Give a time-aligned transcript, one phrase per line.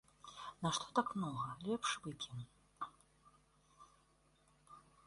[0.65, 2.39] Нашто так многа, лепш вып'ем.